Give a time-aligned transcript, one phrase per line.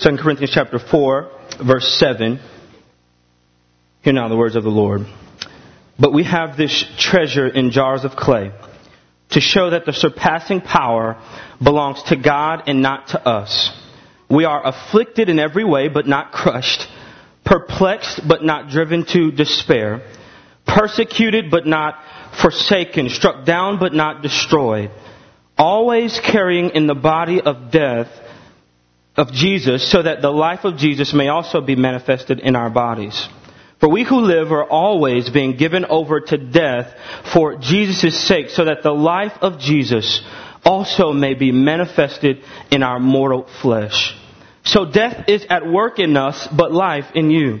[0.00, 1.30] 2 Corinthians chapter 4,
[1.66, 2.40] verse 7.
[4.00, 5.02] Hear now the words of the Lord.
[5.98, 8.52] But we have this treasure in jars of clay
[9.32, 11.22] to show that the surpassing power
[11.62, 13.70] belongs to God and not to us.
[14.30, 16.88] We are afflicted in every way, but not crushed,
[17.44, 20.10] perplexed, but not driven to despair,
[20.66, 22.02] persecuted, but not
[22.40, 24.90] forsaken, struck down, but not destroyed,
[25.58, 28.08] always carrying in the body of death
[29.16, 33.28] of Jesus, so that the life of Jesus may also be manifested in our bodies.
[33.80, 36.94] For we who live are always being given over to death
[37.32, 40.22] for Jesus' sake, so that the life of Jesus
[40.64, 44.14] also may be manifested in our mortal flesh.
[44.64, 47.60] So death is at work in us, but life in you.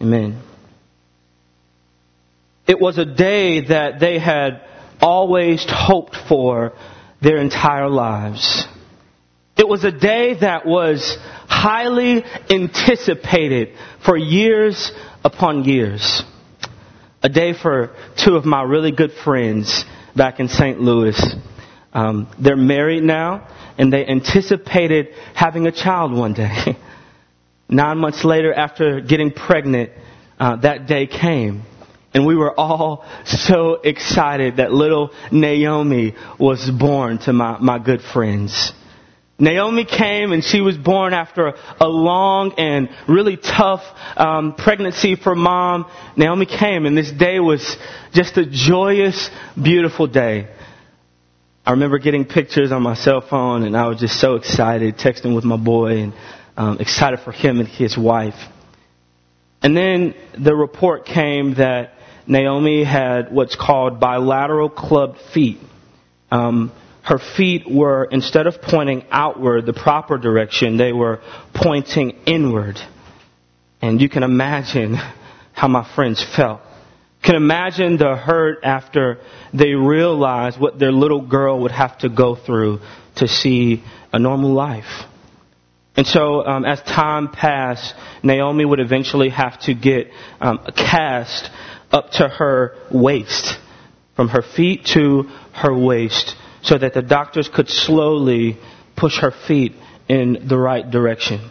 [0.00, 0.42] Amen.
[2.66, 4.62] It was a day that they had
[5.00, 6.72] always hoped for
[7.20, 8.66] their entire lives.
[9.56, 11.16] It was a day that was
[11.48, 13.70] highly anticipated
[14.04, 14.92] for years
[15.24, 16.22] upon years.
[17.22, 19.84] A day for two of my really good friends
[20.14, 20.80] back in St.
[20.80, 21.20] Louis.
[21.92, 26.76] Um, they're married now, and they anticipated having a child one day.
[27.68, 29.90] Nine months later, after getting pregnant,
[30.38, 31.62] uh, that day came.
[32.14, 38.00] And we were all so excited that little Naomi was born to my, my good
[38.00, 38.72] friends.
[39.38, 43.82] Naomi came and she was born after a long and really tough
[44.16, 45.88] um, pregnancy for mom.
[46.16, 47.76] Naomi came and this day was
[48.12, 49.30] just a joyous,
[49.60, 50.48] beautiful day.
[51.64, 55.36] I remember getting pictures on my cell phone and I was just so excited, texting
[55.36, 56.14] with my boy and
[56.58, 58.34] um, excited for him and his wife.
[59.62, 61.92] And then the report came that
[62.26, 65.58] Naomi had what's called bilateral clubbed feet.
[66.30, 66.72] Um,
[67.04, 71.20] her feet were, instead of pointing outward, the proper direction, they were
[71.54, 72.78] pointing inward.
[73.80, 74.94] And you can imagine
[75.52, 76.60] how my friends felt.
[77.22, 79.20] Can imagine the hurt after
[79.54, 82.80] they realized what their little girl would have to go through
[83.16, 83.82] to see
[84.12, 85.04] a normal life.
[85.98, 87.92] And so, um, as time passed,
[88.22, 91.50] Naomi would eventually have to get um, a cast
[91.90, 93.58] up to her waist,
[94.14, 98.58] from her feet to her waist, so that the doctors could slowly
[98.94, 99.72] push her feet
[100.08, 101.50] in the right direction.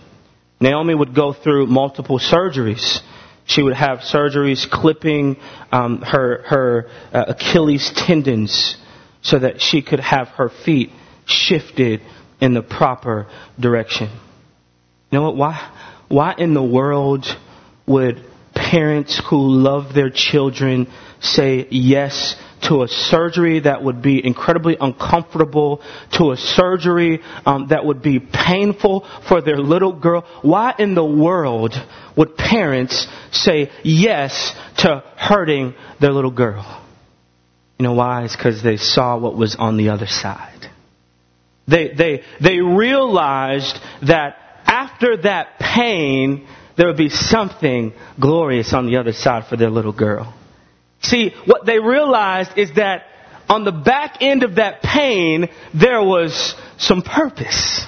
[0.61, 3.01] Naomi would go through multiple surgeries.
[3.47, 5.35] She would have surgeries clipping
[5.73, 8.77] um, her her uh, Achilles tendons
[9.21, 10.91] so that she could have her feet
[11.25, 11.99] shifted
[12.39, 13.27] in the proper
[13.59, 14.09] direction.
[15.09, 15.35] You know what?
[15.35, 15.71] Why,
[16.09, 17.25] why in the world
[17.85, 18.23] would
[18.53, 20.87] parents who love their children
[21.21, 25.81] say yes to a surgery that would be incredibly uncomfortable,
[26.13, 30.25] to a surgery um, that would be painful for their little girl.
[30.41, 31.73] Why in the world
[32.17, 36.83] would parents say yes to hurting their little girl?
[37.79, 38.25] You know why?
[38.25, 40.71] It's because they saw what was on the other side.
[41.67, 46.47] They, they, they realized that after that pain,
[46.77, 50.33] there would be something glorious on the other side for their little girl.
[51.01, 53.05] See, what they realized is that
[53.49, 57.85] on the back end of that pain, there was some purpose.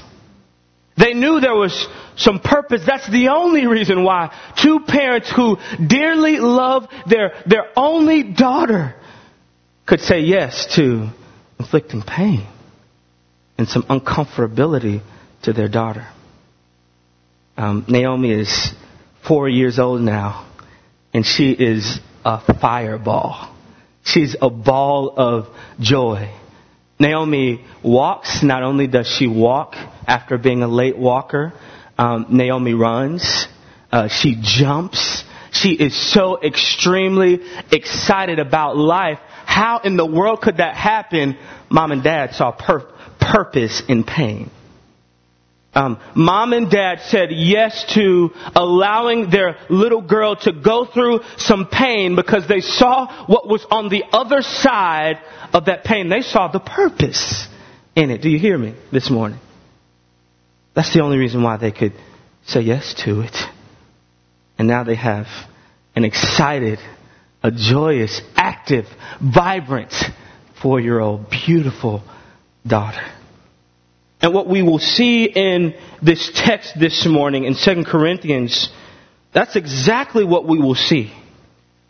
[0.98, 1.88] They knew there was
[2.18, 2.82] some purpose.
[2.86, 8.96] That's the only reason why two parents who dearly love their, their only daughter
[9.86, 11.10] could say yes to
[11.58, 12.48] inflicting pain
[13.58, 15.02] and some uncomfortability
[15.44, 16.08] to their daughter.
[17.60, 18.72] Um, Naomi is
[19.28, 20.50] four years old now,
[21.14, 23.54] and she is a fireball.
[24.06, 25.48] She's a ball of
[25.78, 26.34] joy.
[27.00, 28.44] Naomi walks.
[28.44, 29.74] Not only does she walk
[30.08, 31.52] after being a late walker,
[31.98, 33.46] um, Naomi runs.
[33.92, 35.26] Uh, she jumps.
[35.52, 37.42] She is so extremely
[37.74, 39.20] excited about life.
[39.44, 41.38] How in the world could that happen?
[41.70, 42.90] Mom and dad saw pur-
[43.20, 44.50] purpose in pain.
[45.74, 51.68] Um, mom and dad said yes to allowing their little girl to go through some
[51.68, 55.20] pain because they saw what was on the other side
[55.54, 56.10] of that pain.
[56.10, 57.48] They saw the purpose
[57.96, 58.22] in it.
[58.22, 59.40] Do you hear me this morning?
[60.76, 61.94] That's the only reason why they could
[62.46, 63.36] say yes to it.
[64.58, 65.28] And now they have
[65.96, 66.80] an excited,
[67.44, 68.86] a joyous, active,
[69.22, 69.94] vibrant
[70.62, 72.04] four year old, beautiful
[72.66, 73.02] daughter.
[74.22, 78.70] And what we will see in this text this morning in 2 Corinthians,
[79.34, 81.14] that's exactly what we will see.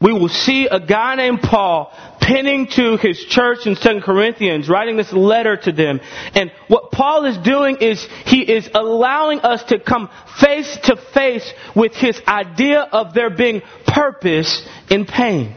[0.02, 1.92] We will see a guy named Paul
[2.22, 6.00] penning to his church in 2 Corinthians, writing this letter to them.
[6.36, 10.10] And what Paul is doing is he is allowing us to come
[10.40, 15.56] face to face with his idea of there being purpose in pain.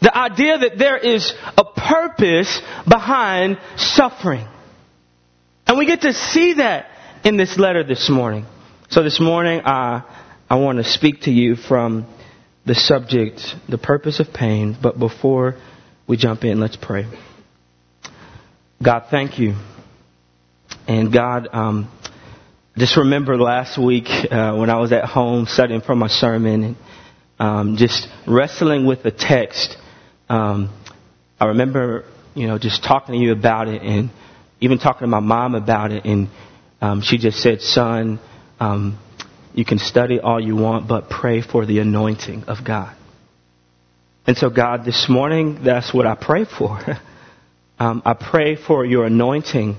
[0.00, 4.46] The idea that there is a purpose behind suffering.
[5.66, 6.86] And we get to see that
[7.24, 8.46] in this letter this morning.
[8.88, 10.02] So this morning, uh,
[10.48, 12.06] I want to speak to you from
[12.64, 14.76] the subject, the purpose of pain.
[14.80, 15.56] But before
[16.06, 17.06] we jump in, let's pray.
[18.80, 19.56] God, thank you.
[20.86, 21.90] And God, um,
[22.78, 26.76] just remember last week uh, when I was at home studying for my sermon and
[27.40, 29.76] um, just wrestling with the text.
[30.28, 30.72] Um,
[31.40, 32.04] I remember,
[32.36, 34.10] you know, just talking to you about it and
[34.60, 36.28] even talking to my mom about it, and
[36.80, 38.18] um, she just said, "Son,
[38.60, 38.98] um,
[39.54, 42.94] you can study all you want, but pray for the anointing of God."
[44.26, 46.80] And so, God, this morning, that's what I pray for.
[47.78, 49.76] um, I pray for your anointing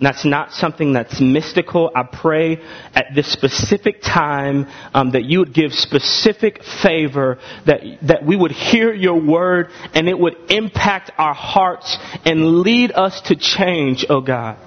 [0.00, 1.90] that's not something that's mystical.
[1.94, 2.58] I pray
[2.94, 8.52] at this specific time um, that you would give specific favor, that, that we would
[8.52, 14.20] hear your word and it would impact our hearts and lead us to change, oh
[14.20, 14.58] God.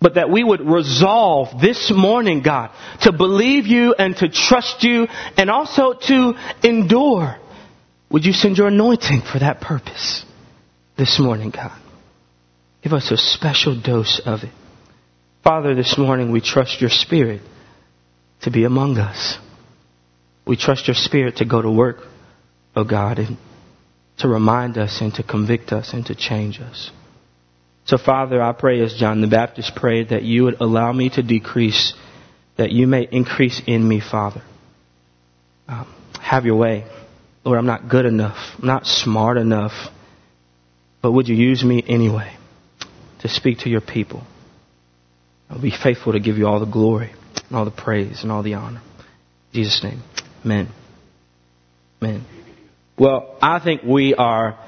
[0.00, 2.70] But that we would resolve this morning, God,
[3.02, 5.06] to believe you and to trust you
[5.36, 7.36] and also to endure.
[8.10, 10.24] Would you send your anointing for that purpose
[10.96, 11.78] this morning, God?
[12.86, 14.52] Give us a special dose of it.
[15.42, 17.42] Father, this morning we trust your Spirit
[18.42, 19.38] to be among us.
[20.46, 21.96] We trust your Spirit to go to work,
[22.76, 23.38] O oh God, and
[24.18, 26.92] to remind us and to convict us and to change us.
[27.86, 31.24] So, Father, I pray as John the Baptist prayed that you would allow me to
[31.24, 31.92] decrease,
[32.56, 34.44] that you may increase in me, Father.
[35.66, 36.84] Um, have your way.
[37.42, 38.38] Lord, I'm not good enough.
[38.60, 39.72] I'm not smart enough.
[41.02, 42.36] But would you use me anyway?
[43.20, 44.22] To speak to your people.
[45.48, 47.12] I'll be faithful to give you all the glory
[47.48, 48.82] and all the praise and all the honor.
[49.52, 50.02] In Jesus' name.
[50.44, 50.68] Amen.
[52.02, 52.24] Amen.
[52.98, 54.58] Well, I think we are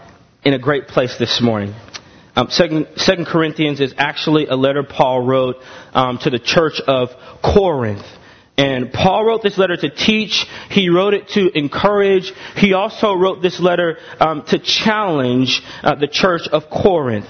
[0.44, 1.74] in a great place this morning.
[2.36, 5.56] Um, Second, Second Corinthians is actually a letter Paul wrote
[5.92, 7.08] um, to the church of
[7.42, 8.04] Corinth.
[8.56, 10.44] And Paul wrote this letter to teach.
[10.70, 12.32] He wrote it to encourage.
[12.56, 17.26] He also wrote this letter um, to challenge uh, the church of Corinth.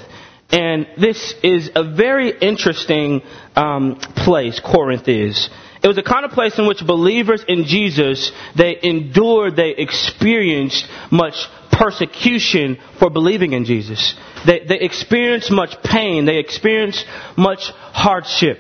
[0.51, 3.21] And this is a very interesting
[3.55, 5.51] um, place, Corinth is.
[5.83, 10.89] It was a kind of place in which believers in Jesus, they endured, they experienced
[11.11, 11.35] much
[11.71, 14.15] persecution for believing in Jesus.
[14.47, 16.25] They, they experienced much pain.
[16.25, 17.05] They experienced
[17.37, 18.59] much hardship.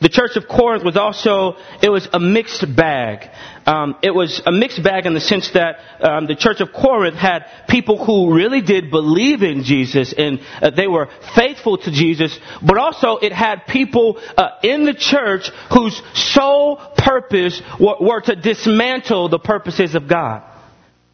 [0.00, 3.30] The church of Corinth was also, it was a mixed bag.
[3.66, 7.16] Um, it was a mixed bag in the sense that um, the church of Corinth
[7.16, 12.38] had people who really did believe in Jesus and uh, they were faithful to Jesus,
[12.64, 18.36] but also it had people uh, in the church whose sole purpose were, were to
[18.36, 20.44] dismantle the purposes of God.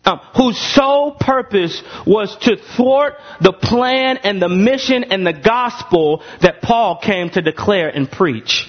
[0.04, 6.22] Um, whose sole purpose was to thwart the plan and the mission and the gospel
[6.42, 8.66] that Paul came to declare and preach.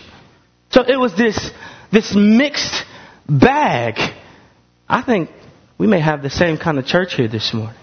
[0.70, 1.52] So it was this,
[1.92, 2.86] this mixed
[3.28, 3.96] bag.
[4.88, 5.30] I think
[5.78, 7.76] we may have the same kind of church here this morning.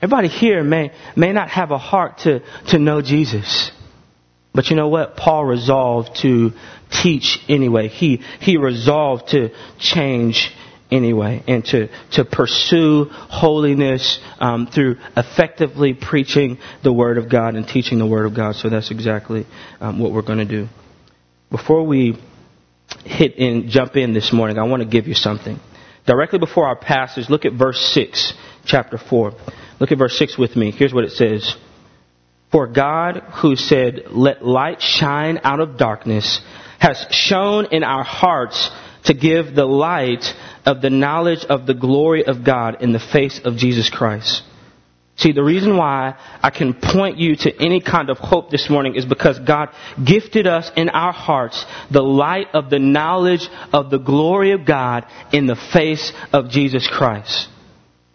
[0.00, 3.70] Everybody here may, may not have a heart to, to know Jesus.
[4.52, 5.16] But you know what?
[5.16, 6.52] Paul resolved to
[7.02, 7.88] teach anyway.
[7.88, 10.52] He, he resolved to change
[10.90, 17.66] anyway and to, to pursue holiness um, through effectively preaching the Word of God and
[17.66, 18.54] teaching the Word of God.
[18.54, 19.46] So that's exactly
[19.80, 20.68] um, what we're going to do.
[21.50, 22.18] Before we
[23.04, 25.58] hit in, jump in this morning, I want to give you something.
[26.06, 29.32] Directly before our passage, look at verse 6, chapter 4.
[29.80, 30.70] Look at verse 6 with me.
[30.70, 31.56] Here's what it says.
[32.52, 36.40] For God, who said, Let light shine out of darkness,
[36.78, 38.70] has shone in our hearts
[39.04, 40.24] to give the light
[40.64, 44.42] of the knowledge of the glory of God in the face of Jesus Christ.
[45.16, 48.96] See, the reason why I can point you to any kind of hope this morning
[48.96, 49.68] is because God
[50.04, 55.06] gifted us in our hearts the light of the knowledge of the glory of God
[55.32, 57.48] in the face of Jesus Christ.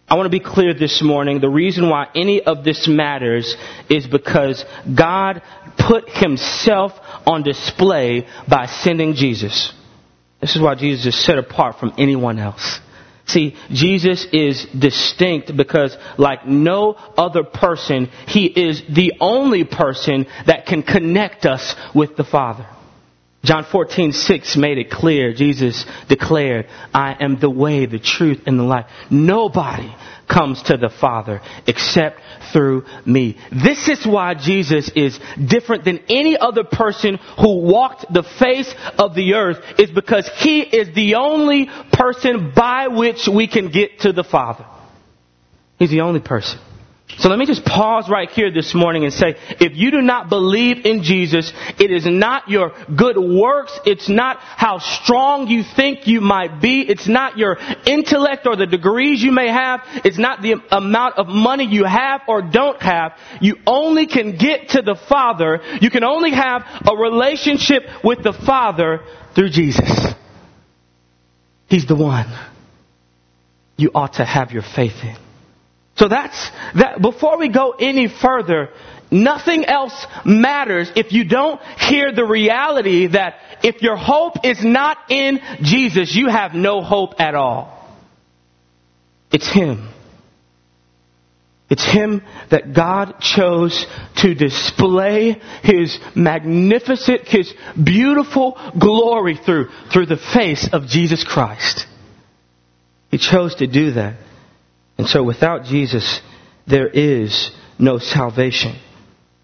[0.10, 1.40] I want to be clear this morning.
[1.40, 3.56] The reason why any of this matters
[3.90, 5.42] is because God
[5.78, 6.94] put himself
[7.26, 9.72] on display by sending Jesus.
[10.42, 12.80] This is why Jesus is set apart from anyone else.
[13.30, 20.66] See, Jesus is distinct because like no other person, He is the only person that
[20.66, 22.66] can connect us with the Father.
[23.44, 25.34] John 14, 6 made it clear.
[25.34, 28.88] Jesus declared, I am the way, the truth, and the life.
[29.10, 29.96] Nobody
[30.28, 32.20] comes to the Father except
[32.52, 33.38] through me.
[33.52, 39.16] This is why Jesus is different than any other person who walked the face of
[39.16, 44.14] the earth is because he is the only person by which we can get to
[44.14, 44.66] the Father.
[45.78, 46.60] He's the only person.
[47.18, 50.30] So let me just pause right here this morning and say, if you do not
[50.30, 56.08] believe in Jesus, it is not your good works, it's not how strong you think
[56.08, 60.42] you might be, it's not your intellect or the degrees you may have, it's not
[60.42, 63.18] the amount of money you have or don't have.
[63.42, 68.34] You only can get to the Father, you can only have a relationship with the
[68.34, 69.02] Father
[69.36, 70.14] through Jesus.
[71.68, 72.28] He's the one
[73.78, 75.18] you ought to have your faith in.
[76.00, 77.02] So that's that.
[77.02, 78.70] Before we go any further,
[79.12, 84.98] nothing else matters if you don't hear the reality that if your hope is not
[85.10, 88.00] in Jesus, you have no hope at all.
[89.30, 89.90] It's Him.
[91.70, 93.86] It's Him that God chose
[94.20, 101.86] to display His magnificent, His beautiful glory through, through the face of Jesus Christ.
[103.12, 104.29] He chose to do that.
[105.00, 106.20] And so without Jesus,
[106.68, 108.76] there is no salvation.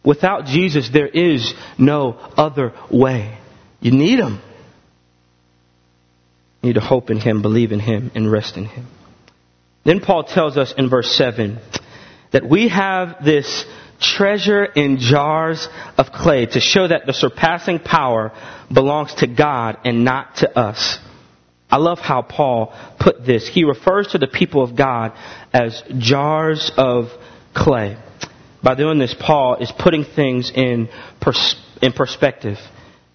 [0.03, 3.37] Without Jesus, there is no other way.
[3.79, 4.41] You need Him.
[6.61, 8.85] You need to hope in Him, believe in Him, and rest in Him.
[9.85, 11.57] Then Paul tells us in verse 7
[12.33, 13.65] that we have this
[14.01, 18.33] treasure in jars of clay to show that the surpassing power
[18.73, 20.99] belongs to God and not to us.
[21.75, 23.49] I love how Paul put this.
[23.49, 25.11] He refers to the people of God
[25.51, 27.09] as jars of
[27.53, 27.97] clay.
[28.63, 30.87] By doing this, Paul is putting things in,
[31.19, 32.59] pers- in perspective.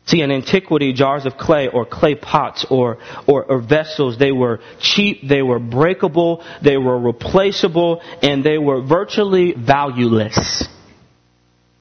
[0.05, 4.61] See, in antiquity, jars of clay or clay pots or, or, or, vessels, they were
[4.79, 10.69] cheap, they were breakable, they were replaceable, and they were virtually valueless.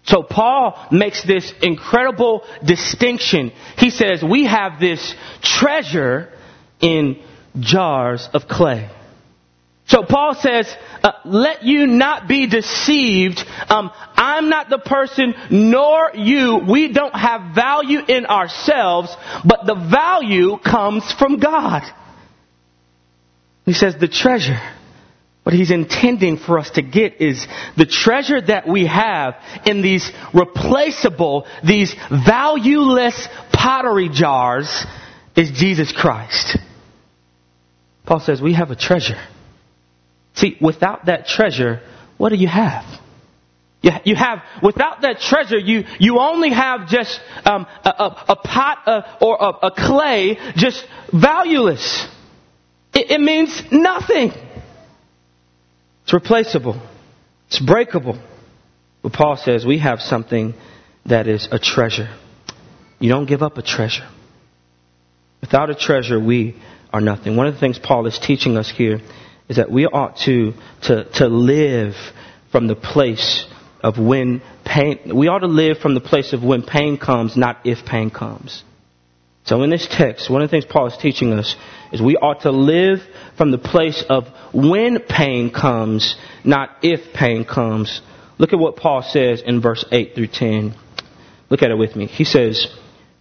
[0.05, 3.51] So Paul makes this incredible distinction.
[3.77, 6.29] He says, we have this treasure
[6.81, 7.21] in
[7.59, 8.89] jars of clay.
[9.89, 10.71] So Paul says,
[11.03, 13.39] uh, let you not be deceived.
[13.69, 16.61] Um, I'm not the person, nor you.
[16.69, 21.81] We don't have value in ourselves, but the value comes from God.
[23.65, 24.59] He says the treasure.
[25.41, 30.11] What he's intending for us to get is the treasure that we have in these
[30.35, 34.85] replaceable, these valueless pottery jars
[35.35, 36.59] is Jesus Christ.
[38.09, 39.21] Paul says we have a treasure.
[40.33, 41.79] See, without that treasure,
[42.17, 42.83] what do you have?
[43.83, 48.79] You, have, without that treasure, you, you only have just um, a, a, a, pot
[48.87, 52.07] uh, or a, a, clay, just valueless.
[52.95, 54.31] It, it means nothing.
[56.03, 56.81] It's replaceable.
[57.47, 58.19] It's breakable.
[59.03, 60.55] But Paul says we have something
[61.05, 62.09] that is a treasure.
[62.99, 64.09] You don't give up a treasure.
[65.41, 66.55] Without a treasure, we
[66.91, 67.35] are nothing.
[67.35, 68.99] One of the things Paul is teaching us here
[69.47, 70.53] is that we ought to,
[70.83, 71.95] to, to live
[72.51, 73.45] from the place
[73.81, 77.57] of when pain, we ought to live from the place of when pain comes, not
[77.65, 78.63] if pain comes.
[79.45, 81.55] So in this text, one of the things Paul is teaching us
[81.91, 82.99] is we ought to live
[83.37, 88.01] from the place of when pain comes, not if pain comes.
[88.37, 90.75] Look at what Paul says in verse 8 through 10.
[91.49, 92.05] Look at it with me.
[92.05, 92.67] He says,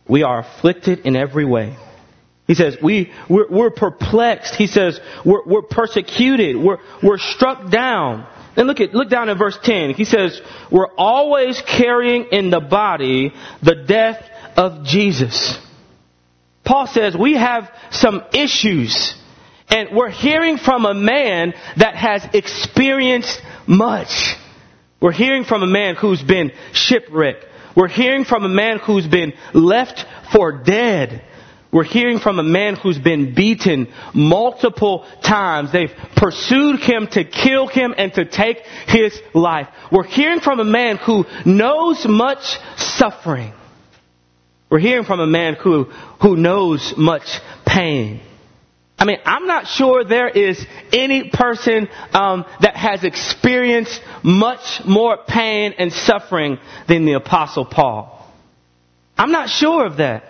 [0.07, 1.77] We are afflicted in every way
[2.49, 4.55] he says, we, we're, we're perplexed.
[4.55, 6.57] He says, we're, we're persecuted.
[6.57, 8.27] We're, we're struck down.
[8.57, 9.91] Then look at, look down at verse 10.
[9.91, 10.41] He says,
[10.73, 14.25] we're always carrying in the body the death
[14.57, 15.59] of Jesus.
[16.65, 19.15] Paul says we have some issues
[19.69, 24.35] and we're hearing from a man that has experienced much.
[25.01, 27.45] We're hearing from a man who's been shipwrecked.
[27.77, 31.25] We're hearing from a man who's been left for dead.
[31.71, 35.71] We're hearing from a man who's been beaten multiple times.
[35.71, 39.69] They've pursued him to kill him and to take his life.
[39.93, 43.53] We're hearing from a man who knows much suffering.
[44.71, 45.85] We're hearing from a man who,
[46.23, 48.21] who knows much pain.
[48.99, 55.19] I mean, I'm not sure there is any person um, that has experienced much more
[55.29, 56.59] pain and suffering
[56.89, 58.15] than the Apostle Paul.
[59.17, 60.25] I'm not sure of that.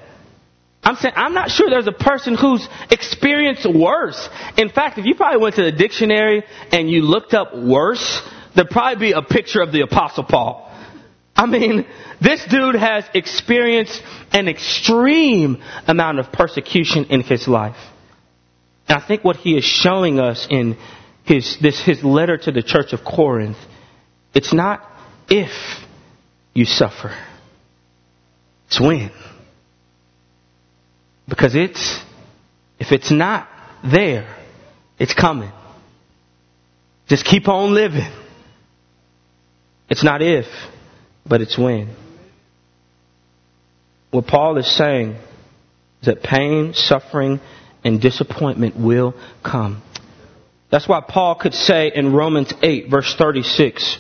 [0.89, 4.27] I'm saying I'm not sure there's a person who's experienced worse.
[4.57, 8.23] In fact, if you probably went to the dictionary and you looked up worse,
[8.57, 10.65] there'd probably be a picture of the Apostle Paul.
[11.37, 11.87] I mean,
[12.23, 14.03] this dude has experienced
[14.33, 17.77] an extreme amount of persecution in his life.
[18.89, 20.79] And I think what he is showing us in
[21.25, 23.59] his, this, his letter to the church of Corinth,
[24.33, 24.81] it's not
[25.29, 25.51] if
[26.55, 27.15] you suffer,
[28.69, 29.13] it's when.
[31.29, 32.01] Because it's,
[32.79, 33.49] if it's not
[33.85, 34.37] there,
[34.99, 35.53] it's coming.
[37.07, 38.11] Just keep on living.
[39.89, 40.47] It's not if,
[41.27, 41.95] but it's when.
[44.11, 45.13] What Paul is saying
[46.01, 47.41] is that pain, suffering,
[47.85, 49.83] and disappointment will come.
[50.71, 53.99] That's why Paul could say in Romans 8, verse 36,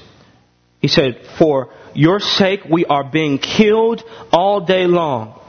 [0.81, 5.41] he said, For your sake we are being killed all day long.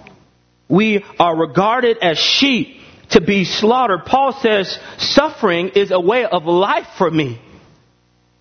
[0.69, 2.79] We are regarded as sheep
[3.11, 4.05] to be slaughtered.
[4.05, 7.41] Paul says, Suffering is a way of life for me.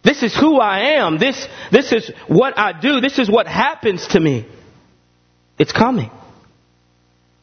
[0.05, 1.19] This is who I am.
[1.19, 3.01] This, this is what I do.
[3.01, 4.47] This is what happens to me.
[5.59, 6.11] It's coming.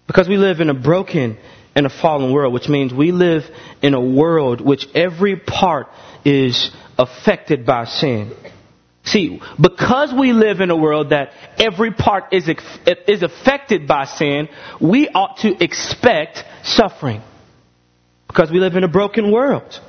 [0.08, 1.38] Because we live in a broken
[1.75, 3.44] and a fallen world, which means we live
[3.82, 5.88] in a world which every part
[6.24, 8.32] is affected by sin.
[9.06, 12.50] See, because we live in a world that every part is,
[13.08, 14.50] is affected by sin,
[14.82, 17.22] we ought to expect suffering.
[18.28, 19.80] Because we live in a broken world.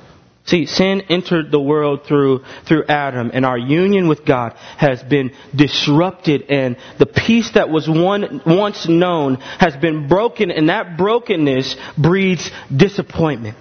[0.45, 5.31] See, sin entered the world through, through Adam, and our union with God has been
[5.53, 11.75] disrupted, and the peace that was one, once known has been broken, and that brokenness
[11.97, 13.57] breeds disappointment.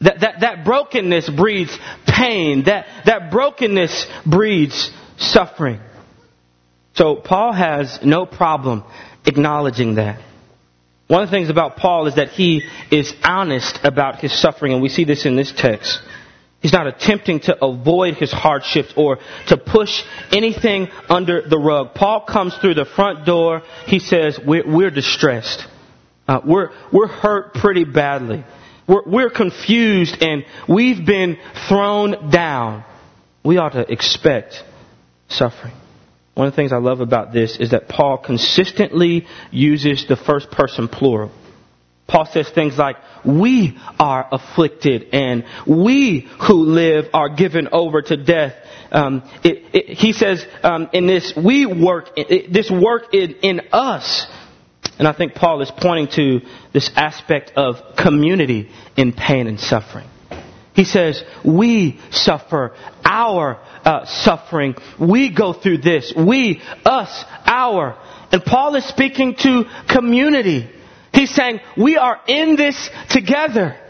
[0.00, 2.64] That, that, that brokenness breeds pain.
[2.64, 5.80] That, that brokenness breeds suffering.
[6.94, 8.84] So Paul has no problem
[9.26, 10.20] acknowledging that.
[11.06, 14.80] One of the things about Paul is that he is honest about his suffering, and
[14.80, 15.98] we see this in this text.
[16.60, 21.94] He's not attempting to avoid his hardships or to push anything under the rug.
[21.94, 23.62] Paul comes through the front door.
[23.86, 25.66] He says, We're, we're distressed.
[26.28, 28.44] Uh, we're, we're hurt pretty badly.
[28.90, 32.84] We're, we're confused and we've been thrown down.
[33.44, 34.64] We ought to expect
[35.28, 35.74] suffering.
[36.34, 40.50] One of the things I love about this is that Paul consistently uses the first
[40.50, 41.30] person plural.
[42.08, 48.16] Paul says things like, we are afflicted and we who live are given over to
[48.16, 48.54] death.
[48.90, 53.60] Um, it, it, he says um, in this, we work, it, this work in, in
[53.72, 54.26] us.
[55.00, 60.06] And I think Paul is pointing to this aspect of community in pain and suffering.
[60.74, 64.74] He says, we suffer our uh, suffering.
[65.00, 66.12] We go through this.
[66.14, 67.96] We, us, our.
[68.30, 70.70] And Paul is speaking to community.
[71.14, 73.80] He's saying, we are in this together.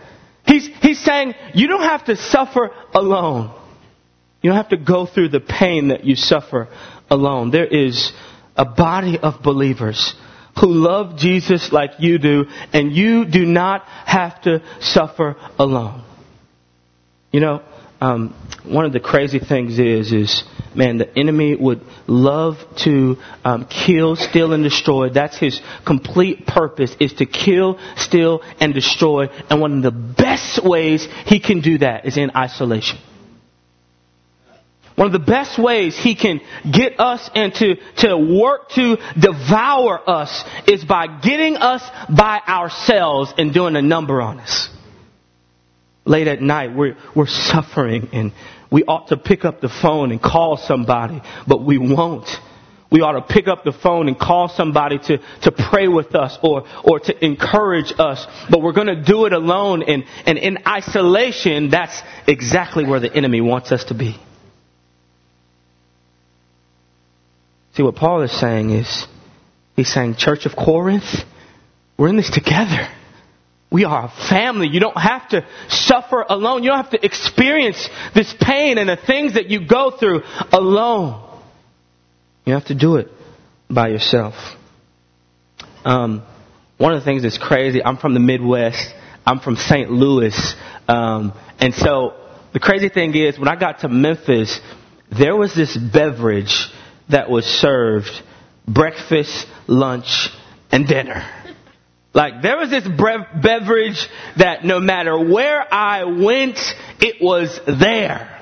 [0.47, 3.53] He's, he's saying, you don't have to suffer alone.
[4.43, 6.69] You don't have to go through the pain that you suffer
[7.11, 7.51] alone.
[7.51, 8.13] There is
[8.57, 10.15] a body of believers
[10.59, 16.05] who love Jesus like you do, and you do not have to suffer alone.
[17.33, 17.63] You know,
[18.01, 18.35] um,
[18.65, 24.17] one of the crazy things is, is man, the enemy would love to um, kill,
[24.17, 25.11] steal, and destroy.
[25.11, 29.27] That's his complete purpose: is to kill, steal, and destroy.
[29.49, 32.99] And one of the best ways he can do that is in isolation.
[35.01, 39.99] One of the best ways he can get us and to, to work to devour
[40.07, 41.83] us is by getting us
[42.15, 44.69] by ourselves and doing a number on us
[46.05, 48.33] late at night, we're, we're suffering and
[48.71, 52.29] we ought to pick up the phone and call somebody, but we won't.
[52.91, 56.37] We ought to pick up the phone and call somebody to, to pray with us
[56.43, 60.59] or, or to encourage us, but we're going to do it alone and, and in
[60.67, 64.21] isolation, that's exactly where the enemy wants us to be.
[67.81, 69.07] See, what Paul is saying is,
[69.75, 71.25] he's saying, Church of Corinth,
[71.97, 72.87] we're in this together.
[73.73, 74.69] We are a family.
[74.69, 76.63] You don't have to suffer alone.
[76.63, 81.27] You don't have to experience this pain and the things that you go through alone.
[82.45, 83.09] You have to do it
[83.71, 84.35] by yourself.
[85.83, 86.23] Um,
[86.77, 88.95] one of the things that's crazy, I'm from the Midwest.
[89.25, 89.91] I'm from St.
[89.91, 90.55] Louis.
[90.87, 92.13] Um, and so
[92.53, 94.61] the crazy thing is, when I got to Memphis,
[95.11, 96.69] there was this beverage
[97.11, 98.11] that was served
[98.67, 100.29] breakfast, lunch,
[100.71, 101.29] and dinner.
[102.13, 106.59] Like, there was this bre- beverage that no matter where I went,
[107.01, 108.41] it was there.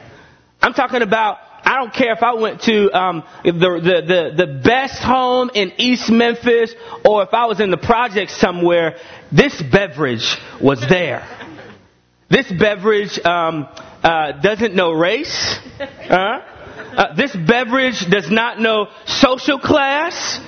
[0.62, 4.60] I'm talking about I don't care if I went to um, the, the, the, the
[4.64, 8.96] best home in East Memphis or if I was in the project somewhere,
[9.30, 11.28] this beverage was there.
[12.30, 13.68] This beverage um,
[14.02, 15.58] uh, doesn't know race.
[15.78, 16.40] Uh,
[16.78, 20.40] uh, this beverage does not know social class.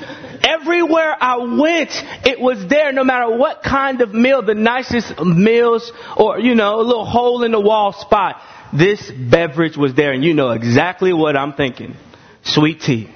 [0.43, 1.91] Everywhere I went,
[2.27, 6.81] it was there no matter what kind of meal, the nicest meals or, you know,
[6.81, 8.41] a little hole in the wall spot.
[8.73, 11.97] This beverage was there and you know exactly what I'm thinking.
[12.45, 13.11] Sweet tea.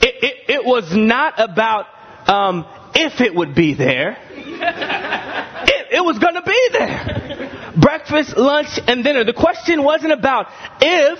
[0.00, 1.86] It, it, it was not about
[2.28, 4.16] um, if it would be there.
[4.30, 7.54] It, it was going to be there.
[7.80, 9.24] Breakfast, lunch, and dinner.
[9.24, 10.46] The question wasn't about
[10.80, 11.18] if,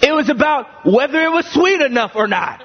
[0.00, 2.64] it was about whether it was sweet enough or not.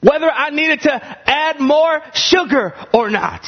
[0.00, 3.42] Whether I needed to add more sugar or not.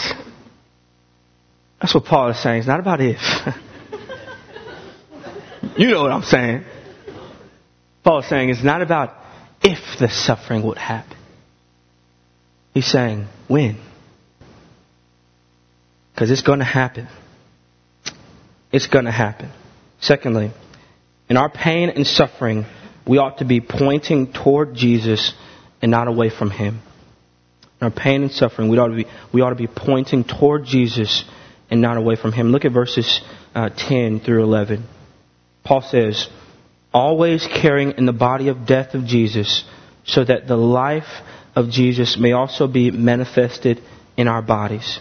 [1.80, 2.60] That's what Paul is saying.
[2.60, 3.20] It's not about if.
[5.76, 6.64] you know what I'm saying.
[8.04, 9.14] Paul is saying it's not about
[9.62, 11.16] if the suffering would happen.
[12.72, 13.78] He's saying when.
[16.14, 17.08] Because it's going to happen.
[18.74, 19.52] It's going to happen.
[20.00, 20.50] Secondly,
[21.28, 22.66] in our pain and suffering,
[23.06, 25.32] we ought to be pointing toward Jesus
[25.80, 26.80] and not away from Him.
[27.80, 30.64] In our pain and suffering, we ought to be, we ought to be pointing toward
[30.64, 31.22] Jesus
[31.70, 32.48] and not away from Him.
[32.48, 33.20] Look at verses
[33.54, 34.84] uh, 10 through 11.
[35.62, 36.28] Paul says,
[36.92, 39.62] always carrying in the body of death of Jesus,
[40.04, 41.22] so that the life
[41.54, 43.80] of Jesus may also be manifested
[44.16, 44.98] in our bodies.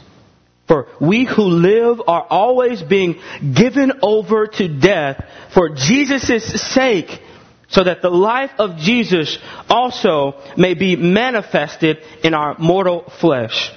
[0.67, 3.19] For we who live are always being
[3.53, 5.23] given over to death
[5.53, 7.19] for Jesus' sake,
[7.67, 9.37] so that the life of Jesus
[9.69, 13.71] also may be manifested in our mortal flesh.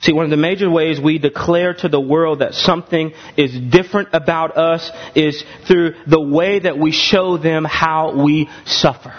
[0.00, 4.10] See, one of the major ways we declare to the world that something is different
[4.12, 9.14] about us is through the way that we show them how we suffer.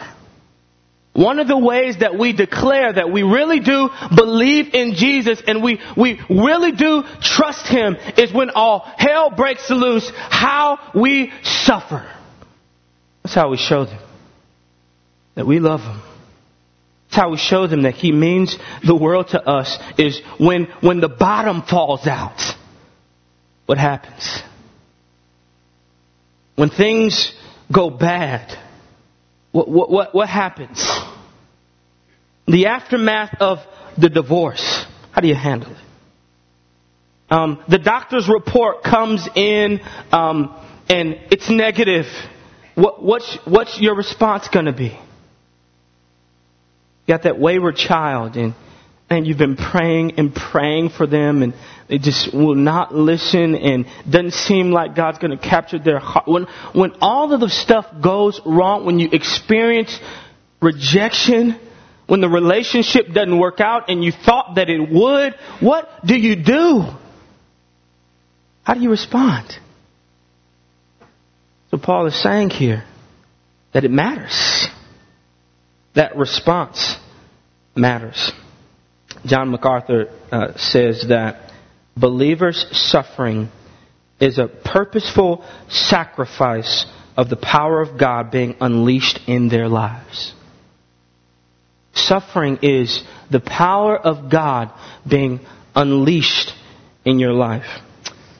[1.15, 5.63] One of the ways that we declare that we really do believe in Jesus and
[5.63, 12.06] we, we really do trust Him is when all hell breaks loose, how we suffer.
[13.23, 13.99] That's how we show them
[15.36, 16.01] that we love Him.
[17.06, 20.99] That's how we show them that He means the world to us is when, when
[20.99, 22.41] the bottom falls out.
[23.67, 24.41] What happens?
[26.56, 27.34] When things
[27.73, 28.58] go bad,
[29.54, 30.86] what, what, what, what happens?
[32.48, 33.60] The aftermath of
[33.98, 34.86] the divorce.
[35.12, 35.78] How do you handle it?
[37.30, 39.82] Um, the doctor's report comes in
[40.12, 40.56] um,
[40.88, 42.06] and it's negative.
[42.76, 44.98] What, what's, what's your response going to be?
[47.06, 48.54] You got that wayward child and
[49.10, 51.54] and you've been praying and praying for them and
[51.88, 56.28] they just will not listen and doesn't seem like God's going to capture their heart.
[56.28, 60.00] When, when all of the stuff goes wrong, when you experience
[60.62, 61.60] rejection,
[62.08, 66.36] when the relationship doesn't work out and you thought that it would, what do you
[66.36, 66.86] do?
[68.63, 69.58] How do you respond?
[71.72, 72.84] So Paul is saying here
[73.74, 74.70] that it matters
[75.96, 76.98] that response
[77.76, 78.32] matters.
[79.26, 81.52] John MacArthur uh, says that
[81.98, 83.50] believers' suffering
[84.20, 86.86] is a purposeful sacrifice
[87.18, 90.34] of the power of God being unleashed in their lives.
[91.96, 94.72] Suffering is the power of God
[95.08, 95.40] being
[95.76, 96.54] unleashed
[97.04, 97.82] in your life.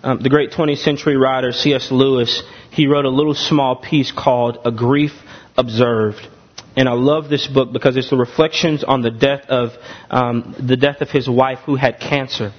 [0.04, 1.90] Um, the great 20th century writer C.S.
[1.90, 5.14] Lewis, he wrote a little small piece called A Grief
[5.58, 6.28] Observed.
[6.76, 9.70] And I love this book because it's the reflections on the death of
[10.10, 12.52] um, the death of his wife who had cancer,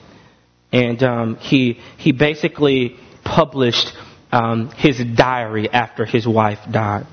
[0.73, 3.93] and um, he he basically published
[4.33, 7.07] um, his diary after his wife died.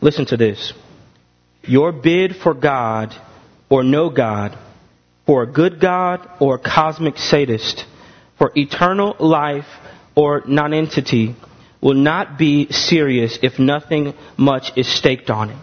[0.00, 0.72] Listen to this:
[1.64, 3.14] Your bid for God
[3.68, 4.58] or no God,
[5.26, 7.84] for a good God or a cosmic sadist,
[8.38, 9.66] for eternal life
[10.14, 11.36] or nonentity,
[11.80, 15.56] will not be serious if nothing much is staked on it.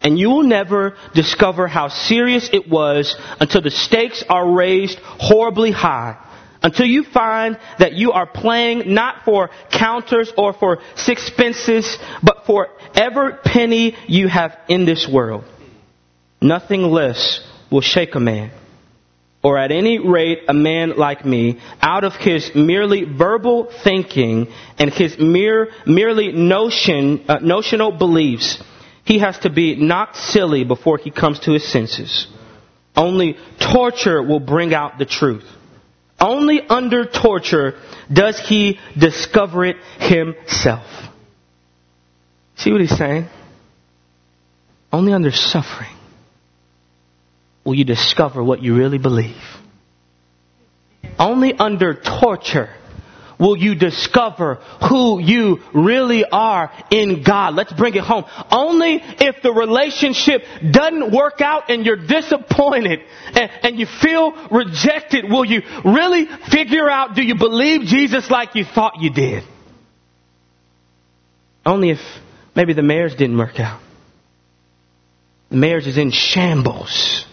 [0.00, 5.70] And you will never discover how serious it was until the stakes are raised horribly
[5.70, 6.18] high.
[6.64, 12.68] Until you find that you are playing not for counters or for sixpences, but for
[12.94, 15.44] every penny you have in this world.
[16.40, 18.50] Nothing less will shake a man.
[19.44, 24.46] or at any rate a man like me, out of his merely verbal thinking
[24.78, 28.62] and his mere, merely notion, uh, notional beliefs,
[29.04, 32.26] he has to be knocked silly before he comes to his senses.
[32.96, 35.44] Only torture will bring out the truth.
[36.24, 37.78] Only under torture
[38.10, 40.86] does he discover it himself.
[42.56, 43.28] See what he's saying?
[44.90, 45.94] Only under suffering
[47.62, 49.36] will you discover what you really believe.
[51.18, 52.70] Only under torture
[53.38, 54.56] will you discover
[54.88, 57.54] who you really are in God.
[57.54, 58.24] Let's bring it home.
[58.50, 65.24] Only if the relationship doesn't work out and you're disappointed and, and, you feel rejected
[65.28, 69.42] will you really figure out do you believe Jesus like you thought you did?
[71.66, 72.00] Only if
[72.54, 73.80] maybe the marriage didn't work out.
[75.50, 77.26] The marriage is in shambles.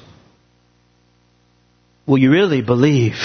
[2.05, 3.15] Will you really believe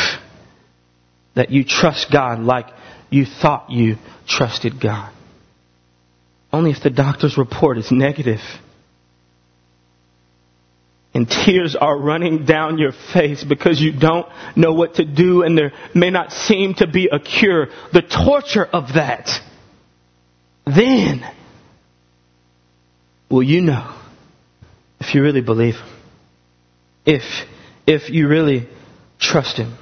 [1.37, 2.66] that you trust God like
[3.09, 3.96] you thought you
[4.27, 5.12] trusted God.
[6.53, 8.40] Only if the doctor's report is negative
[11.14, 15.57] and tears are running down your face because you don't know what to do and
[15.57, 19.31] there may not seem to be a cure, the torture of that,
[20.66, 21.25] then
[23.31, 23.94] will you know
[24.99, 25.77] if you really believe
[27.07, 27.22] if,
[27.87, 28.68] if you really
[29.18, 29.75] trust Him.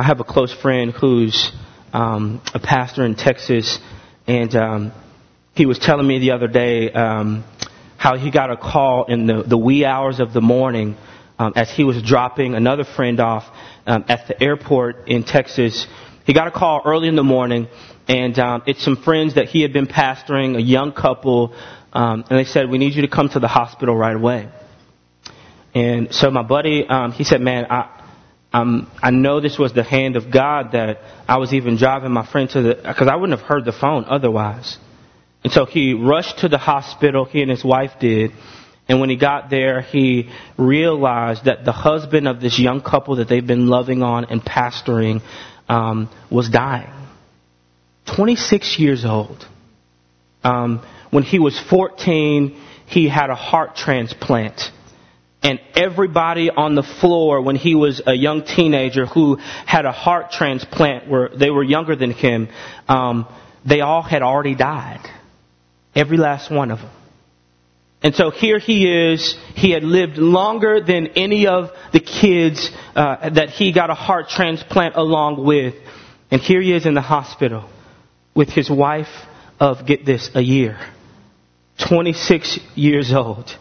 [0.00, 1.52] I have a close friend who's
[1.92, 3.78] um, a pastor in Texas,
[4.26, 4.92] and um,
[5.52, 7.44] he was telling me the other day um,
[7.98, 10.96] how he got a call in the, the wee hours of the morning
[11.38, 13.44] um, as he was dropping another friend off
[13.86, 15.86] um, at the airport in Texas.
[16.24, 17.68] He got a call early in the morning,
[18.08, 21.54] and um, it's some friends that he had been pastoring, a young couple,
[21.92, 24.48] um, and they said, "We need you to come to the hospital right away."
[25.74, 27.99] And so my buddy, um, he said, "Man, I,
[28.52, 32.26] um, I know this was the hand of God that I was even driving my
[32.26, 34.78] friend to the, because I wouldn't have heard the phone otherwise.
[35.44, 38.32] And so he rushed to the hospital, he and his wife did.
[38.88, 43.28] And when he got there, he realized that the husband of this young couple that
[43.28, 45.22] they've been loving on and pastoring
[45.68, 46.92] um, was dying.
[48.16, 49.46] 26 years old.
[50.42, 54.72] Um, when he was 14, he had a heart transplant
[55.42, 60.30] and everybody on the floor when he was a young teenager who had a heart
[60.32, 62.48] transplant where they were younger than him,
[62.88, 63.26] um,
[63.66, 65.00] they all had already died.
[65.94, 66.90] Every last one of them.
[68.02, 69.36] And so here he is.
[69.54, 74.28] He had lived longer than any of the kids uh, that he got a heart
[74.28, 75.74] transplant along with.
[76.30, 77.68] And here he is in the hospital
[78.34, 79.08] with his wife
[79.58, 80.78] of, get this, a year.
[81.88, 83.54] 26 years old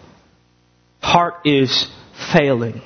[1.10, 1.88] heart is
[2.32, 2.82] failing.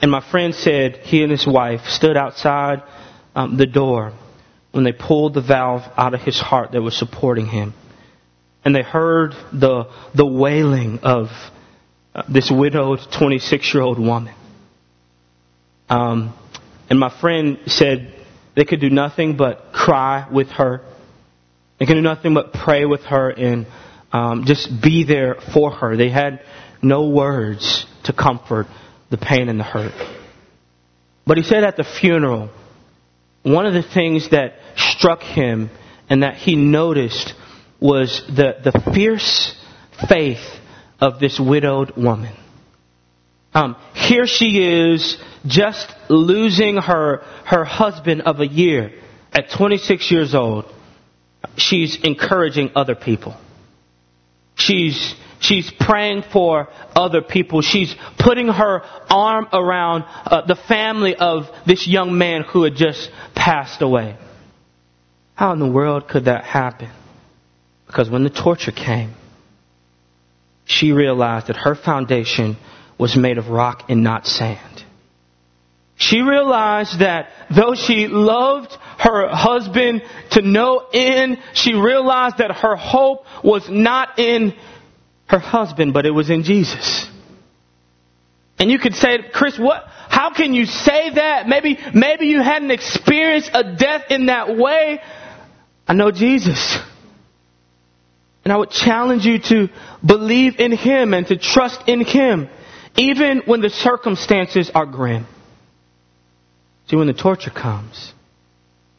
[0.00, 2.82] And my friend said he and his wife stood outside
[3.34, 4.12] um, the door
[4.72, 7.72] when they pulled the valve out of his heart that was supporting him.
[8.64, 11.28] And they heard the, the wailing of
[12.14, 14.34] uh, this widowed 26 year old woman.
[15.88, 16.34] Um,
[16.90, 18.12] and my friend said
[18.56, 20.82] they could do nothing but cry with her.
[21.78, 23.66] They could do nothing but pray with her and
[24.12, 25.96] um, just be there for her.
[25.96, 26.40] They had
[26.86, 28.66] no words to comfort
[29.10, 29.92] the pain and the hurt.
[31.26, 32.50] But he said at the funeral,
[33.42, 35.70] one of the things that struck him
[36.08, 37.34] and that he noticed
[37.80, 39.54] was the, the fierce
[40.08, 40.44] faith
[41.00, 42.34] of this widowed woman.
[43.54, 48.92] Um, here she is just losing her, her husband of a year
[49.32, 50.66] at 26 years old.
[51.56, 53.36] She's encouraging other people.
[54.56, 57.60] She's She's praying for other people.
[57.60, 63.10] She's putting her arm around uh, the family of this young man who had just
[63.34, 64.16] passed away.
[65.34, 66.90] How in the world could that happen?
[67.86, 69.14] Because when the torture came,
[70.64, 72.56] she realized that her foundation
[72.98, 74.65] was made of rock and not sand.
[75.96, 82.76] She realized that though she loved her husband to no end, she realized that her
[82.76, 84.54] hope was not in
[85.26, 87.08] her husband, but it was in Jesus.
[88.58, 91.48] And you could say, Chris, what, how can you say that?
[91.48, 95.00] Maybe, maybe you hadn't experienced a death in that way.
[95.88, 96.78] I know Jesus.
[98.44, 99.68] And I would challenge you to
[100.04, 102.48] believe in Him and to trust in Him,
[102.96, 105.26] even when the circumstances are grim.
[106.88, 108.12] See, when the torture comes,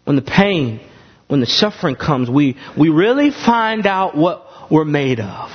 [0.04, 0.82] when the pain,
[1.28, 5.50] when the suffering comes, we, we really find out what we're made of.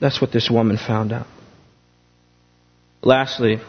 [0.00, 1.26] That's what this woman found out.
[3.02, 3.60] Lastly,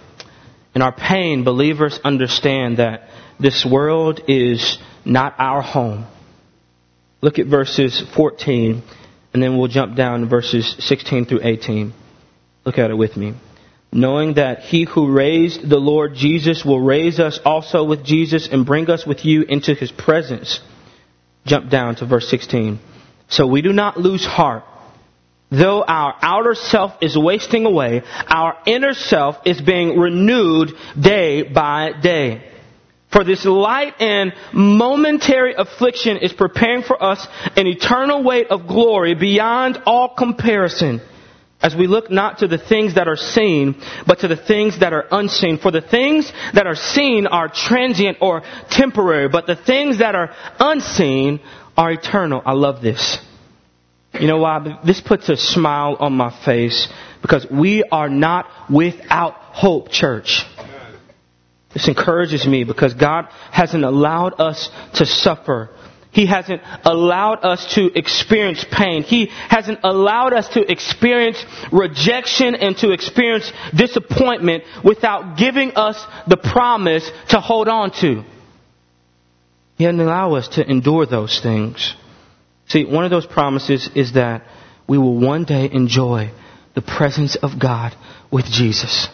[0.76, 3.08] In our pain, believers understand that
[3.40, 6.06] this world is not our home.
[7.22, 8.84] Look at verses 14,
[9.34, 11.94] and then we'll jump down to verses 16 through 18.
[12.66, 13.36] Look at it with me.
[13.96, 18.66] Knowing that he who raised the Lord Jesus will raise us also with Jesus and
[18.66, 20.60] bring us with you into his presence.
[21.46, 22.78] Jump down to verse 16.
[23.30, 24.66] So we do not lose heart.
[25.50, 31.94] Though our outer self is wasting away, our inner self is being renewed day by
[31.94, 32.52] day.
[33.14, 39.16] For this light and momentary affliction is preparing for us an eternal weight of glory
[39.16, 41.00] beyond all comparison
[41.66, 44.94] as we look not to the things that are seen, but to the things that
[44.94, 45.58] are unseen.
[45.58, 50.30] For the things that are seen are transient or temporary, but the things that are
[50.60, 51.40] unseen
[51.76, 52.44] are eternal.
[52.46, 53.18] I love this.
[54.14, 54.80] You know why?
[54.86, 56.88] This puts a smile on my face
[57.24, 60.44] because we are not without hope, church.
[61.74, 65.72] This encourages me because God hasn't allowed us to suffer.
[66.16, 69.04] He hasn't allowed us to experience pain.
[69.04, 76.38] He hasn't allowed us to experience rejection and to experience disappointment without giving us the
[76.38, 78.24] promise to hold on to.
[79.78, 81.94] He hasn't allowed us to endure those things.
[82.70, 84.46] See, one of those promises is that
[84.88, 86.32] we will one day enjoy
[86.76, 87.94] the presence of God
[88.32, 89.10] with Jesus.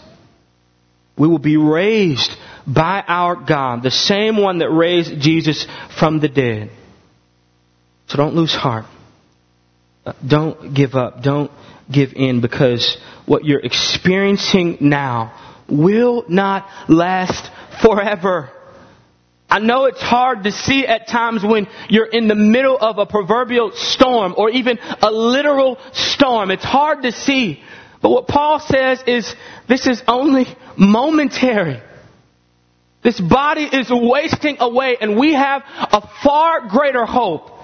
[1.17, 2.31] We will be raised
[2.67, 5.65] by our God, the same one that raised Jesus
[5.97, 6.69] from the dead.
[8.11, 8.83] So don't lose heart.
[10.05, 11.23] Uh, don't give up.
[11.23, 11.49] Don't
[11.89, 15.33] give in because what you're experiencing now
[15.69, 17.49] will not last
[17.81, 18.49] forever.
[19.49, 23.05] I know it's hard to see at times when you're in the middle of a
[23.05, 26.51] proverbial storm or even a literal storm.
[26.51, 27.63] It's hard to see.
[28.01, 29.33] But what Paul says is
[29.69, 31.81] this is only momentary.
[33.03, 37.59] This body is wasting away and we have a far greater hope.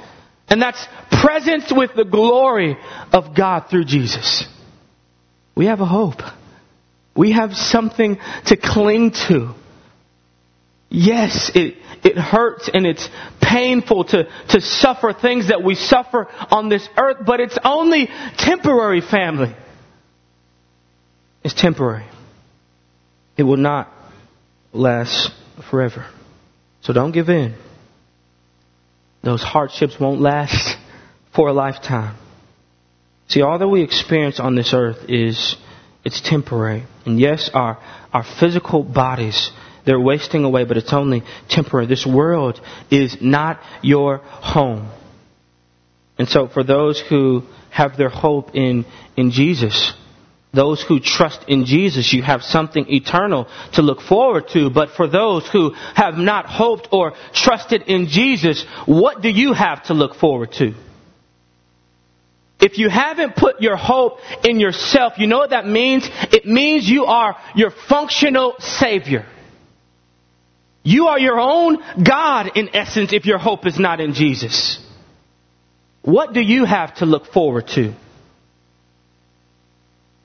[0.49, 0.85] And that's
[1.21, 2.77] presence with the glory
[3.11, 4.45] of God through Jesus.
[5.55, 6.21] We have a hope.
[7.15, 9.55] We have something to cling to.
[10.89, 13.09] Yes, it, it hurts and it's
[13.41, 18.07] painful to, to suffer things that we suffer on this earth, but it's only
[18.37, 19.53] temporary, family.
[21.43, 22.05] It's temporary.
[23.35, 23.91] It will not
[24.71, 25.31] last
[25.69, 26.05] forever.
[26.81, 27.55] So don't give in.
[29.23, 30.77] Those hardships won't last
[31.35, 32.15] for a lifetime.
[33.27, 35.55] See, all that we experience on this earth is,
[36.05, 36.85] it's temporary.
[37.05, 37.77] And yes, our,
[38.13, 39.51] our physical bodies,
[39.85, 41.87] they're wasting away, but it's only temporary.
[41.87, 44.89] This world is not your home.
[46.17, 49.93] And so for those who have their hope in, in Jesus,
[50.57, 54.69] those who trust in Jesus, you have something eternal to look forward to.
[54.71, 59.83] But for those who have not hoped or trusted in Jesus, what do you have
[59.83, 60.73] to look forward to?
[62.59, 66.09] If you haven't put your hope in yourself, you know what that means?
[66.33, 69.27] It means you are your functional Savior.
[70.81, 74.83] You are your own God in essence if your hope is not in Jesus.
[76.01, 77.93] What do you have to look forward to?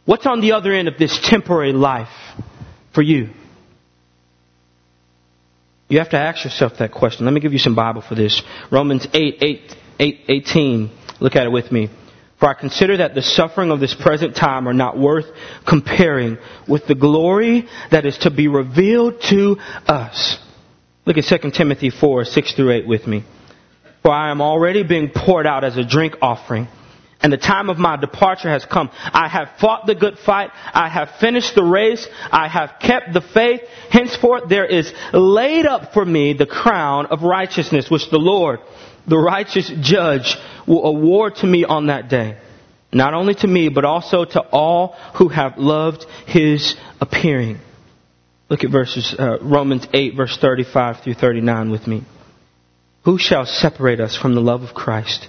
[0.05, 2.09] What's on the other end of this temporary life
[2.93, 3.31] for you?
[5.89, 7.25] You have to ask yourself that question.
[7.25, 8.43] Let me give you some Bible for this.
[8.71, 10.91] Romans 8, 8, 8 18.
[11.21, 11.89] Look at it with me.
[12.41, 15.27] For I consider that the suffering of this present time are not worth
[15.69, 20.39] comparing with the glory that is to be revealed to us.
[21.07, 23.25] Look at 2 Timothy 4, 6 through 8 with me.
[24.03, 26.67] For I am already being poured out as a drink offering
[27.23, 28.91] and the time of my departure has come.
[28.93, 30.51] I have fought the good fight.
[30.73, 32.07] I have finished the race.
[32.31, 33.61] I have kept the faith.
[33.91, 38.61] Henceforth there is laid up for me the crown of righteousness, which the Lord,
[39.07, 42.39] the righteous judge, will award to me on that day.
[42.93, 47.59] Not only to me, but also to all who have loved his appearing.
[48.51, 52.03] Look at verses, uh, Romans 8 verse 35 through 39 with me.
[53.05, 55.29] Who shall separate us from the love of Christ?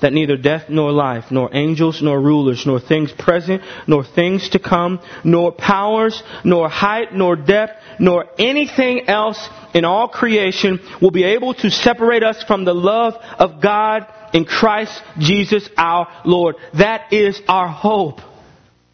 [0.00, 4.58] that neither death nor life, nor angels nor rulers, nor things present, nor things to
[4.58, 11.24] come, nor powers, nor height, nor depth, nor anything else in all creation will be
[11.24, 16.56] able to separate us from the love of God in Christ Jesus our Lord.
[16.74, 18.20] That is our hope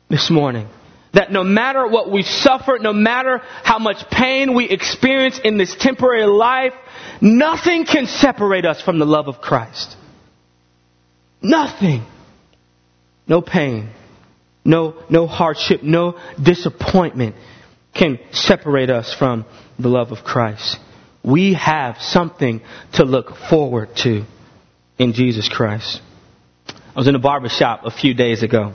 [0.08, 0.68] this morning.
[1.12, 5.74] That no matter what we suffer, no matter how much pain we experience in this
[5.78, 6.72] temporary life,
[7.20, 9.96] nothing can separate us from the love of Christ.
[11.44, 12.04] Nothing.
[13.28, 13.90] No pain,
[14.64, 17.36] no, no hardship, no disappointment
[17.94, 19.44] can separate us from
[19.78, 20.78] the love of Christ.
[21.22, 22.60] We have something
[22.94, 24.24] to look forward to
[24.98, 26.00] in Jesus Christ.
[26.68, 28.72] I was in a barber shop a few days ago,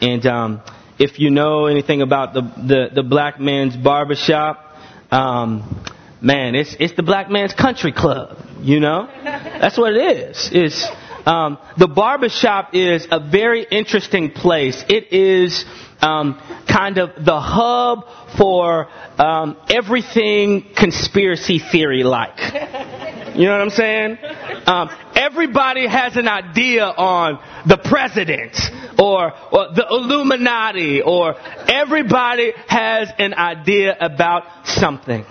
[0.00, 0.62] and um,
[0.98, 4.76] if you know anything about the the, the black man's barber shop,
[5.10, 5.84] um,
[6.22, 8.38] man, it's it's the black man's country club.
[8.60, 10.50] You know, that's what it is.
[10.52, 10.90] It's
[11.26, 14.84] um, the barbershop is a very interesting place.
[14.88, 15.64] It is
[16.00, 18.04] um, kind of the hub
[18.36, 22.38] for um, everything conspiracy theory like.
[23.34, 24.18] You know what I'm saying?
[24.66, 28.56] Um, everybody has an idea on the president
[28.96, 31.34] or, or the Illuminati or
[31.68, 35.24] everybody has an idea about something.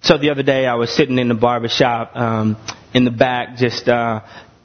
[0.00, 2.56] So the other day I was sitting in the barbershop um,
[2.94, 4.20] in the back just uh,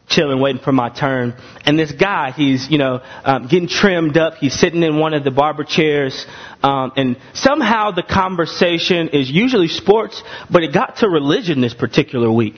[0.09, 1.35] chilling, waiting for my turn.
[1.65, 4.35] And this guy, he's, you know, um, getting trimmed up.
[4.35, 6.25] He's sitting in one of the barber chairs.
[6.61, 12.31] Um, and somehow the conversation is usually sports, but it got to religion this particular
[12.31, 12.55] week.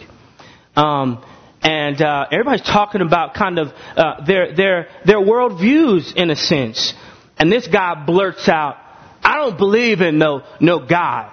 [0.75, 1.23] Um,
[1.61, 6.93] and uh, everybody's talking about kind of uh, their their their worldviews in a sense.
[7.37, 8.77] And this guy blurts out,
[9.23, 11.31] "I don't believe in no no God.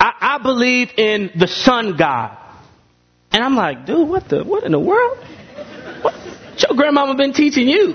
[0.00, 2.36] I, I believe in the sun God."
[3.32, 5.18] And I'm like, dude, what the, what in the world?
[6.02, 6.14] What,
[6.58, 7.94] your grandmama been teaching you?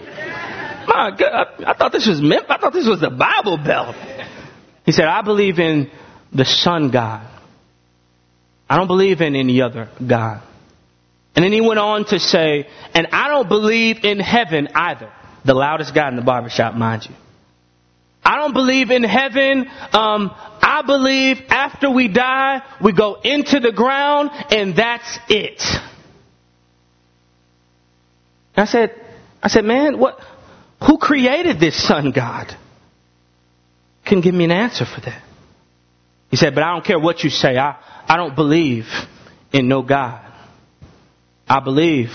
[0.85, 3.95] My God, I, I thought this was meant, I thought this was the Bible Belt.
[4.85, 5.89] He said, I believe in
[6.33, 7.27] the sun God.
[8.69, 10.41] I don't believe in any other God.
[11.35, 15.11] And then he went on to say, and I don't believe in heaven either.
[15.45, 17.15] The loudest guy in the barbershop, mind you.
[18.25, 19.67] I don't believe in heaven.
[19.91, 25.61] Um, I believe after we die, we go into the ground and that's it.
[28.55, 28.93] I said,
[29.41, 30.19] I said, man, what,
[30.85, 32.55] who created this sun God?
[34.05, 35.21] Couldn't give me an answer for that.
[36.29, 37.57] He said, but I don't care what you say.
[37.57, 38.85] I, I don't believe
[39.51, 40.21] in no God.
[41.47, 42.09] I believe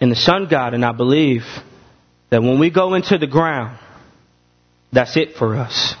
[0.00, 1.44] in the sun God and I believe
[2.30, 3.78] that when we go into the ground,
[4.94, 5.94] that's it for us.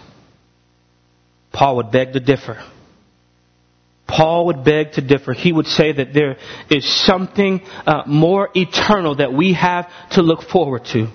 [1.52, 2.62] Paul would beg to differ.
[4.06, 5.32] Paul would beg to differ.
[5.32, 6.36] He would say that there
[6.70, 11.08] is something uh, more eternal that we have to look forward to.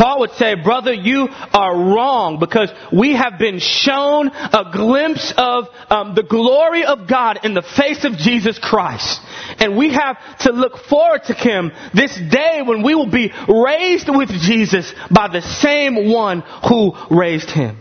[0.00, 5.68] Paul would say, brother, you are wrong because we have been shown a glimpse of
[5.90, 9.20] um, the glory of God in the face of Jesus Christ.
[9.58, 14.08] And we have to look forward to Him this day when we will be raised
[14.08, 17.76] with Jesus by the same one who raised Him.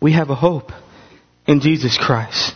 [0.00, 0.72] We have a hope
[1.46, 2.54] in Jesus Christ.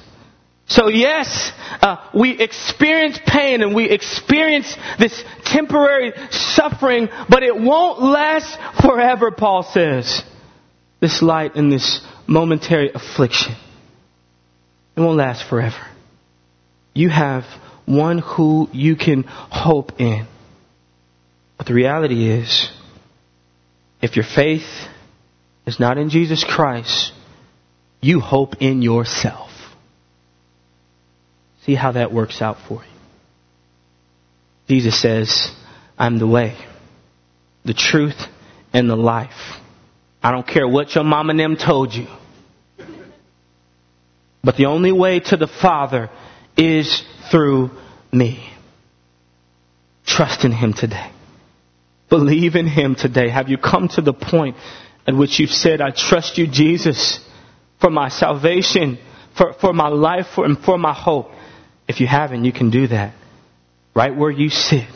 [0.69, 1.51] So yes,
[1.81, 9.31] uh, we experience pain and we experience this temporary suffering, but it won't last forever,
[9.31, 10.23] Paul says.
[11.01, 13.55] This light and this momentary affliction.
[14.95, 15.87] It won't last forever.
[16.93, 17.45] You have
[17.87, 20.27] one who you can hope in.
[21.57, 22.71] But the reality is,
[24.03, 24.69] if your faith
[25.67, 27.13] is not in Jesus Christ,
[28.03, 29.48] you hope in yourself.
[31.69, 32.91] See how that works out for you.
[34.69, 35.53] Jesus says,
[35.99, 36.57] I'm the way,
[37.63, 38.17] the truth,
[38.73, 39.61] and the life.
[40.23, 42.07] I don't care what your mom and them told you.
[44.43, 46.09] But the only way to the Father
[46.57, 47.71] is through
[48.11, 48.51] me.
[50.07, 51.11] Trust in Him today.
[52.09, 53.29] Believe in Him today.
[53.29, 54.57] Have you come to the point
[55.07, 57.21] at which you've said, I trust you, Jesus,
[57.79, 58.97] for my salvation,
[59.37, 61.33] for, for my life, for, and for my hope?
[61.89, 63.15] If you haven't, you can do that
[63.95, 64.87] right where you sit.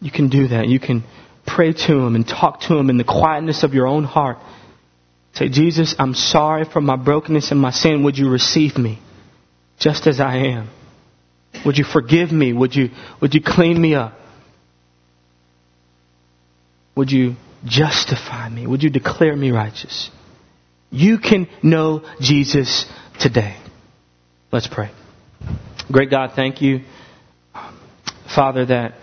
[0.00, 0.66] You can do that.
[0.66, 1.04] You can
[1.46, 4.38] pray to Him and talk to Him in the quietness of your own heart.
[5.34, 8.02] Say, Jesus, I'm sorry for my brokenness and my sin.
[8.04, 8.98] Would you receive me
[9.78, 10.70] just as I am?
[11.64, 12.52] Would you forgive me?
[12.52, 14.14] Would you, would you clean me up?
[16.96, 18.66] Would you justify me?
[18.66, 20.10] Would you declare me righteous?
[20.90, 22.86] You can know Jesus
[23.20, 23.56] today.
[24.50, 24.90] Let's pray.
[25.90, 26.80] Great God, thank you,
[28.34, 28.94] Father, that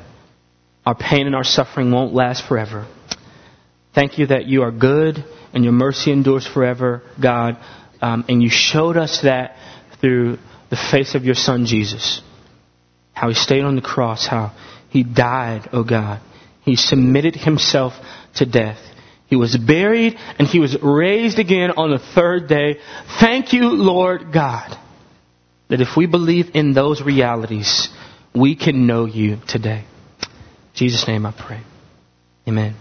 [0.86, 2.88] our pain and our suffering won't last forever.
[3.96, 5.24] Thank you that you are good
[5.54, 7.58] and your mercy endures forever, God.
[8.02, 9.56] Um, and you showed us that
[10.02, 12.22] through the face of your Son, Jesus.
[13.14, 14.52] How he stayed on the cross, how
[14.90, 16.20] he died, O oh God.
[16.64, 17.94] He submitted himself
[18.36, 18.80] to death.
[19.28, 22.80] He was buried and he was raised again on the third day.
[23.20, 24.78] Thank you, Lord God,
[25.74, 27.90] that if we believe in those realities,
[28.36, 29.84] we can know you today.
[30.22, 30.30] In
[30.76, 31.62] Jesus' name I pray.
[32.48, 32.76] Amen.